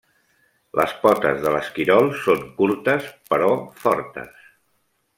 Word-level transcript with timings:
Les 0.79 0.95
potes 1.03 1.43
de 1.43 1.51
l'esquirol 1.57 2.09
són 2.23 2.43
curtes 2.61 3.13
però 3.31 3.53
fortes. 3.87 4.53